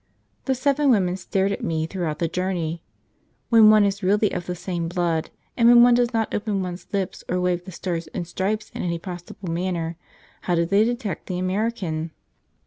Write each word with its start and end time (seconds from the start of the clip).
The 0.45 0.55
seven 0.55 0.89
women 0.89 1.15
stared 1.15 1.51
at 1.51 1.63
me 1.63 1.85
throughout 1.85 2.17
the 2.17 2.27
journey. 2.27 2.81
When 3.49 3.69
one 3.69 3.85
is 3.85 4.01
really 4.01 4.31
of 4.31 4.47
the 4.47 4.55
same 4.55 4.87
blood, 4.87 5.29
and 5.55 5.67
when 5.69 5.83
one 5.83 5.93
does 5.93 6.11
not 6.11 6.33
open 6.33 6.63
one's 6.63 6.87
lips 6.91 7.23
or 7.29 7.39
wave 7.39 7.65
the 7.65 7.71
stars 7.71 8.07
and 8.07 8.25
stripes 8.27 8.71
in 8.71 8.81
any 8.81 8.97
possible 8.97 9.51
manner, 9.51 9.97
how 10.41 10.55
do 10.55 10.65
they 10.65 10.85
detect 10.85 11.27
the 11.27 11.37
American? 11.37 12.09